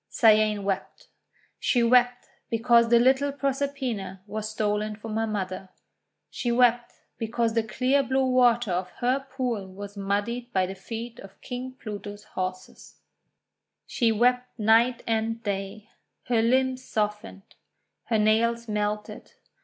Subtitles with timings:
[0.09, 1.09] Cyane wept.
[1.59, 5.69] She wept because the little Proserpina was stolen from her mother.
[6.31, 11.19] She wept because the clear blue water of her pool was muddied by the feet
[11.19, 12.97] of King Pluto's horses.
[13.85, 15.91] She wept night and day.
[16.23, 17.53] Her limbs softened.
[18.05, 19.33] Her nails melted.